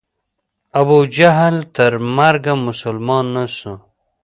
ابو 0.79 0.97
جهل 1.15 1.55
تر 1.75 1.91
مرګه 2.17 2.53
مسلمان 2.67 3.25
نه 3.35 3.45
سو. 3.57 3.73